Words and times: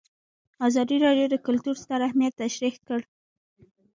ازادي 0.67 0.97
راډیو 1.05 1.27
د 1.31 1.35
کلتور 1.45 1.75
ستر 1.83 1.99
اهميت 2.07 2.33
تشریح 2.43 2.75
کړی. 2.87 3.05